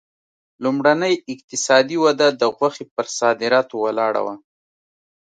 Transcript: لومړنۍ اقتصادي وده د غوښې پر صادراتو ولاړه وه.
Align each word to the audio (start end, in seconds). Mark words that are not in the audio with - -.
لومړنۍ 0.63 1.13
اقتصادي 1.33 1.97
وده 2.05 2.27
د 2.41 2.43
غوښې 2.55 2.85
پر 2.95 3.05
صادراتو 3.17 3.75
ولاړه 3.85 4.21
وه. 4.25 4.35